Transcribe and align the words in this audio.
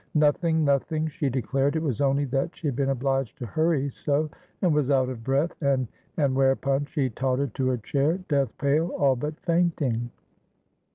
Nothing, 0.15 0.65
nothingshe 0.65 1.19
declared. 1.31 1.75
It 1.75 1.83
was 1.83 2.01
only 2.01 2.25
that 2.25 2.55
she 2.55 2.65
had 2.65 2.75
been 2.75 2.89
obliged 2.89 3.37
to 3.37 3.45
hurry 3.45 3.91
so, 3.91 4.31
and 4.63 4.73
was 4.73 4.89
out 4.89 5.09
of 5.09 5.23
breath, 5.23 5.51
andand. 5.61 6.33
Whereupon 6.33 6.85
she 6.87 7.11
tottered 7.11 7.53
to 7.53 7.69
a 7.69 7.77
chair, 7.77 8.17
death 8.27 8.49
pale, 8.57 8.87
all 8.97 9.15
but 9.15 9.39
fainting. 9.41 10.09